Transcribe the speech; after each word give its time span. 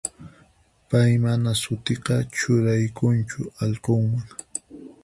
Pay 0.89 1.11
mana 1.25 1.51
sutita 1.63 2.15
churaykunchu 2.37 3.39
allqunman. 3.63 4.27